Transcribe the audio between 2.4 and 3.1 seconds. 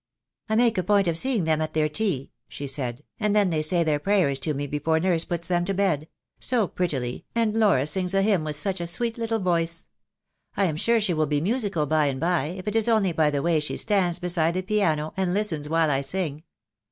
she said;